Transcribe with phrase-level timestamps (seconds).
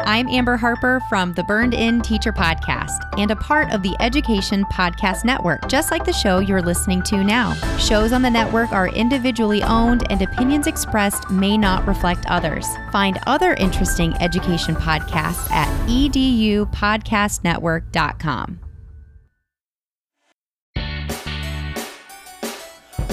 [0.00, 4.64] I'm Amber Harper from the Burned In Teacher Podcast and a part of the Education
[4.64, 7.54] Podcast Network, just like the show you're listening to now.
[7.78, 12.66] Shows on the network are individually owned and opinions expressed may not reflect others.
[12.90, 18.63] Find other interesting education podcasts at edupodcastnetwork.com.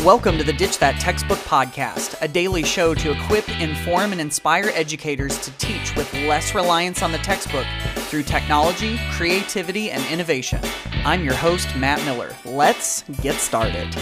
[0.03, 4.71] Welcome to the Ditch That Textbook Podcast, a daily show to equip, inform, and inspire
[4.73, 7.67] educators to teach with less reliance on the textbook
[8.07, 10.59] through technology, creativity, and innovation.
[11.05, 12.35] I'm your host, Matt Miller.
[12.45, 13.95] Let's get started.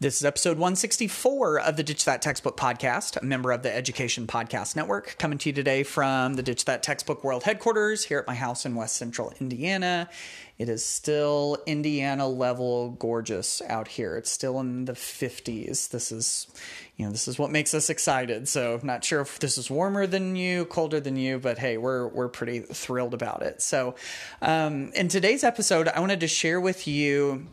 [0.00, 4.28] This is episode 164 of the Ditch That Textbook podcast, a member of the Education
[4.28, 8.26] Podcast Network, coming to you today from the Ditch That Textbook World headquarters here at
[8.28, 10.08] my house in West Central Indiana.
[10.56, 14.16] It is still Indiana level gorgeous out here.
[14.16, 15.88] It's still in the 50s.
[15.88, 16.46] This is,
[16.96, 18.46] you know, this is what makes us excited.
[18.46, 22.06] So, not sure if this is warmer than you, colder than you, but hey, we're
[22.06, 23.60] we're pretty thrilled about it.
[23.62, 23.96] So,
[24.42, 27.48] um, in today's episode, I wanted to share with you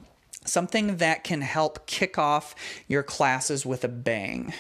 [0.46, 2.56] something that can help kick off
[2.88, 4.54] your classes with a bang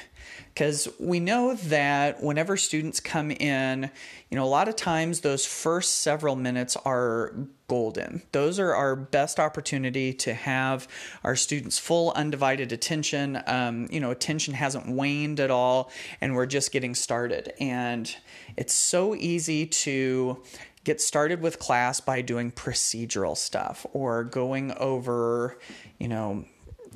[0.56, 3.92] because we know that whenever students come in,
[4.30, 7.34] you know, a lot of times those first several minutes are
[7.68, 8.22] golden.
[8.32, 10.88] Those are our best opportunity to have
[11.26, 13.42] our students' full undivided attention.
[13.48, 15.92] Um, you know, attention hasn't waned at all,
[16.22, 17.52] and we're just getting started.
[17.60, 18.16] And
[18.56, 20.42] it's so easy to
[20.86, 25.58] get started with class by doing procedural stuff or going over,
[26.00, 26.46] you know,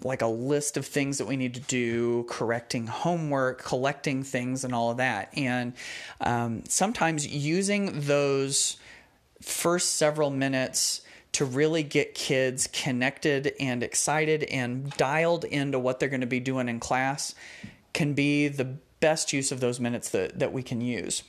[0.04, 4.74] like a list of things that we need to do, correcting homework, collecting things, and
[4.74, 5.30] all of that.
[5.36, 5.74] And
[6.22, 8.78] um, sometimes using those
[9.42, 11.02] first several minutes
[11.34, 16.40] to really get kids connected and excited and dialed into what they're going to be
[16.40, 17.36] doing in class
[17.94, 21.24] can be the best use of those minutes that, that we can use.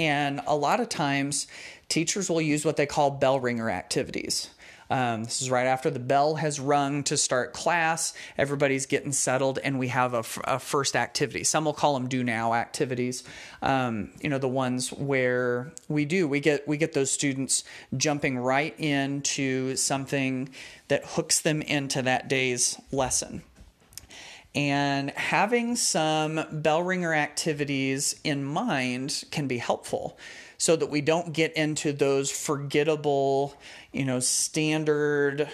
[0.00, 1.46] And a lot of times,
[1.90, 4.48] teachers will use what they call bell ringer activities.
[4.88, 8.14] Um, this is right after the bell has rung to start class.
[8.38, 11.44] Everybody's getting settled, and we have a, f- a first activity.
[11.44, 13.24] Some will call them do now activities.
[13.60, 17.62] Um, you know, the ones where we do we get we get those students
[17.94, 20.48] jumping right into something
[20.88, 23.42] that hooks them into that day's lesson.
[24.54, 30.18] And having some bell ringer activities in mind can be helpful
[30.58, 33.56] so that we don't get into those forgettable,
[33.92, 35.48] you know, standard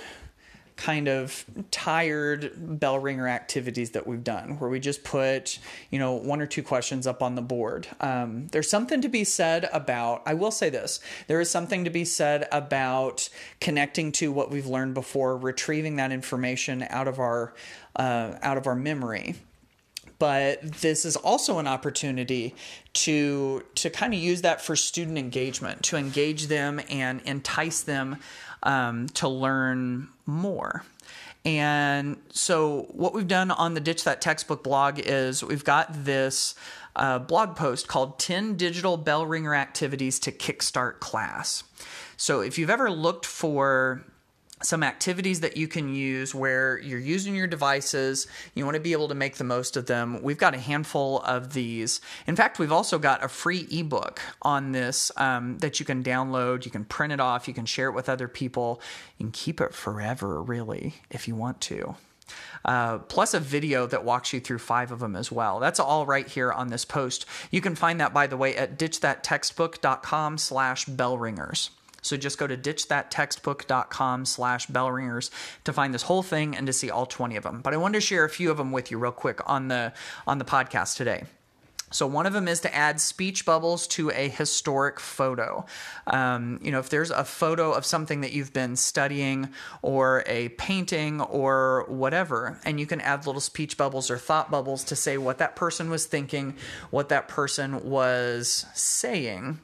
[0.76, 5.58] kind of tired bell ringer activities that we've done where we just put
[5.90, 7.88] you know one or two questions up on the board.
[8.00, 11.90] Um, there's something to be said about i will say this there is something to
[11.90, 13.28] be said about
[13.60, 17.54] connecting to what we've learned before retrieving that information out of our
[17.96, 19.34] uh, out of our memory
[20.18, 22.54] but this is also an opportunity
[22.94, 28.16] to to kind of use that for student engagement to engage them and entice them
[28.62, 30.82] um, to learn more.
[31.44, 36.56] And so what we've done on the ditch that textbook blog is we've got this
[36.96, 41.62] uh, blog post called 10 digital bell ringer activities to kickstart class.
[42.16, 44.02] So if you've ever looked for
[44.62, 48.92] some activities that you can use where you're using your devices, you want to be
[48.92, 50.22] able to make the most of them.
[50.22, 52.00] We've got a handful of these.
[52.26, 56.64] In fact, we've also got a free ebook on this um, that you can download.
[56.64, 58.80] You can print it off, you can share it with other people,
[59.18, 61.94] you can keep it forever, really, if you want to.
[62.64, 65.60] Uh, plus a video that walks you through five of them as well.
[65.60, 67.26] That's all right here on this post.
[67.50, 71.70] You can find that, by the way, at ditchthattextbook.com slash bellringers.
[72.06, 75.30] So just go to ditchthattextbook.com slash bellringers
[75.64, 77.60] to find this whole thing and to see all 20 of them.
[77.62, 79.92] But I wanted to share a few of them with you real quick on the
[80.26, 81.24] on the podcast today.
[81.92, 85.64] So one of them is to add speech bubbles to a historic photo.
[86.08, 89.50] Um, you know, if there's a photo of something that you've been studying,
[89.82, 94.82] or a painting, or whatever, and you can add little speech bubbles or thought bubbles
[94.84, 96.56] to say what that person was thinking,
[96.90, 99.60] what that person was saying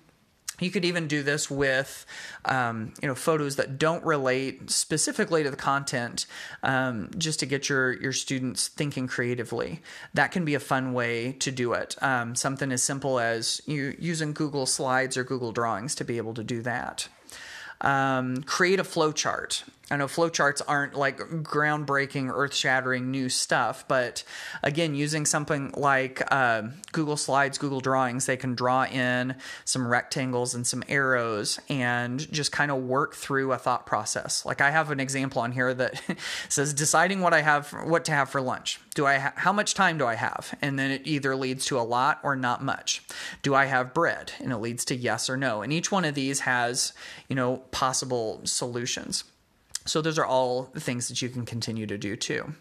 [0.64, 2.06] you could even do this with,
[2.44, 6.26] um, you know, photos that don't relate specifically to the content,
[6.62, 9.81] um, just to get your your students thinking creatively.
[10.14, 11.97] That can be a fun way to do it.
[12.03, 16.35] Um, something as simple as you using Google Slides or Google Drawings to be able
[16.35, 17.09] to do that.
[17.81, 19.64] Um, create a flow chart.
[19.93, 24.25] I know flowcharts aren't like groundbreaking, earth shattering new stuff, but
[24.62, 26.62] again, using something like uh,
[26.93, 29.37] Google Slides, Google Drawings, they can draw in
[29.67, 34.47] some rectangles and some arrows and just kind of work through a thought process.
[34.47, 36.00] Like I have an example on here that
[36.49, 38.81] says deciding what I have, what to have for lunch.
[38.95, 40.56] Do I ha- how much time do I have?
[40.62, 43.03] And then it either leads to a lot or not much.
[43.43, 44.33] Do I have bread?
[44.41, 45.61] And it leads to yes or no.
[45.61, 46.95] And each one of these has,
[47.29, 49.25] you know, possible solutions.
[49.84, 52.55] So those are all things that you can continue to do too.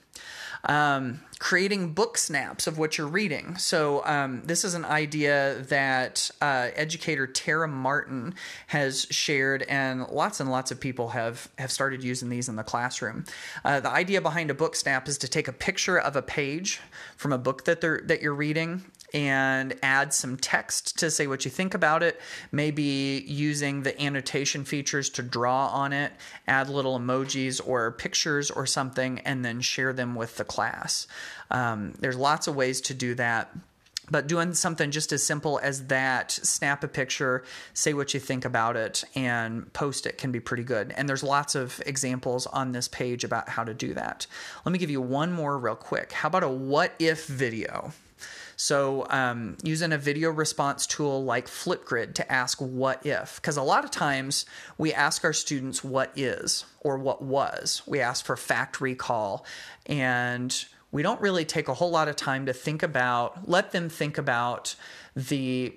[0.63, 3.57] Um, creating book snaps of what you're reading.
[3.57, 8.35] So um, this is an idea that uh, educator Tara Martin
[8.67, 12.63] has shared, and lots and lots of people have have started using these in the
[12.63, 13.25] classroom.
[13.65, 16.79] Uh, the idea behind a book snap is to take a picture of a page
[17.17, 18.83] from a book that they're that you're reading
[19.13, 22.19] and add some text to say what you think about it.
[22.51, 26.11] Maybe using the annotation features to draw on it,
[26.47, 31.07] add little emojis or pictures or something, and then share them with the class.
[31.49, 33.51] Um, there's lots of ways to do that.
[34.09, 38.43] But doing something just as simple as that, snap a picture, say what you think
[38.43, 40.93] about it, and post it can be pretty good.
[40.97, 44.27] And there's lots of examples on this page about how to do that.
[44.65, 46.11] Let me give you one more real quick.
[46.11, 47.93] How about a what if video?
[48.55, 53.63] So, um, using a video response tool like Flipgrid to ask what if, because a
[53.63, 54.45] lot of times
[54.77, 57.81] we ask our students what is or what was.
[57.87, 59.45] We ask for fact recall,
[59.87, 63.89] and we don't really take a whole lot of time to think about, let them
[63.89, 64.75] think about
[65.15, 65.73] the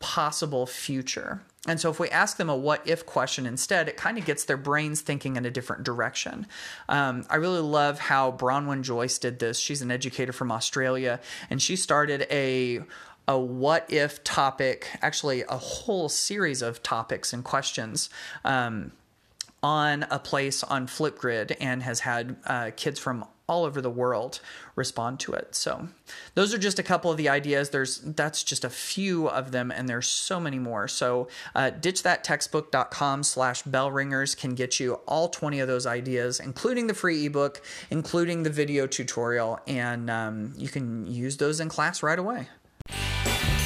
[0.00, 1.42] possible future.
[1.66, 4.44] And so, if we ask them a what if question instead, it kind of gets
[4.44, 6.46] their brains thinking in a different direction.
[6.88, 9.58] Um, I really love how Bronwyn Joyce did this.
[9.58, 12.80] She's an educator from Australia, and she started a
[13.26, 18.08] a what if topic, actually, a whole series of topics and questions.
[18.44, 18.92] Um,
[19.60, 24.40] on a place on Flipgrid and has had uh, kids from all over the world
[24.76, 25.54] respond to it.
[25.54, 25.88] So
[26.34, 27.70] those are just a couple of the ideas.
[27.70, 30.88] There's that's just a few of them, and there's so many more.
[30.88, 36.86] So uh, ditchthattextbook.com slash bell ringers can get you all 20 of those ideas, including
[36.86, 42.02] the free ebook, including the video tutorial, and um, you can use those in class
[42.02, 42.48] right away.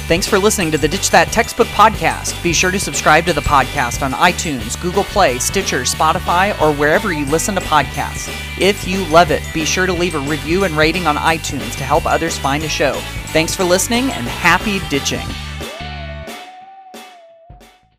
[0.05, 2.43] Thanks for listening to the Ditch That Textbook podcast.
[2.43, 7.13] Be sure to subscribe to the podcast on iTunes, Google Play, Stitcher, Spotify, or wherever
[7.13, 8.29] you listen to podcasts.
[8.59, 11.85] If you love it, be sure to leave a review and rating on iTunes to
[11.85, 12.95] help others find the show.
[13.27, 15.25] Thanks for listening and happy ditching.